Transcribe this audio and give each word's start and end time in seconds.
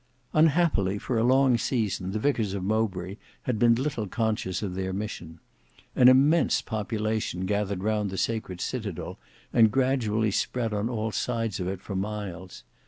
Unhappily 0.33 0.97
for 0.97 1.19
a 1.19 1.23
long 1.23 1.59
season 1.59 2.09
the 2.11 2.17
vicars 2.17 2.55
of 2.55 2.63
Mowbray 2.63 3.17
had 3.43 3.59
been 3.59 3.75
little 3.75 4.07
conscious 4.07 4.63
of 4.63 4.73
their 4.73 4.91
mission. 4.93 5.39
An 5.95 6.07
immense 6.07 6.59
population 6.59 7.45
gathered 7.45 7.83
round 7.83 8.09
the 8.09 8.17
sacred 8.17 8.61
citadel 8.61 9.19
and 9.53 9.69
gradually 9.71 10.31
spread 10.31 10.73
on 10.73 10.89
all 10.89 11.11
sides 11.11 11.59
of 11.59 11.67
it 11.67 11.81
for 11.81 11.95
miles. 11.95 12.63